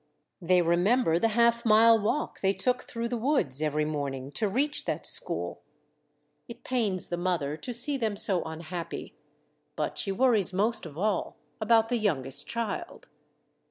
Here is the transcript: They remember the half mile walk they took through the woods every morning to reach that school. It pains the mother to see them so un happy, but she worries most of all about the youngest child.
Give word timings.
They 0.41 0.63
remember 0.63 1.19
the 1.19 1.27
half 1.37 1.63
mile 1.63 1.99
walk 1.99 2.41
they 2.41 2.53
took 2.53 2.81
through 2.85 3.07
the 3.07 3.19
woods 3.19 3.61
every 3.61 3.85
morning 3.85 4.31
to 4.31 4.49
reach 4.49 4.85
that 4.85 5.05
school. 5.05 5.61
It 6.47 6.63
pains 6.63 7.09
the 7.09 7.17
mother 7.17 7.55
to 7.57 7.71
see 7.71 7.97
them 7.97 8.15
so 8.15 8.43
un 8.43 8.61
happy, 8.61 9.13
but 9.75 9.99
she 9.99 10.11
worries 10.11 10.53
most 10.53 10.87
of 10.87 10.97
all 10.97 11.37
about 11.61 11.89
the 11.89 11.99
youngest 11.99 12.47
child. 12.47 13.09